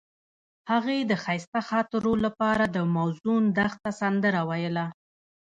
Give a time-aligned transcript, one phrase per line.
[0.71, 4.85] هغې د ښایسته خاطرو لپاره د موزون دښته سندره ویله.